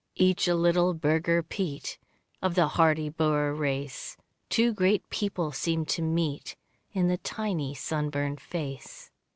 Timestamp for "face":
8.41-9.11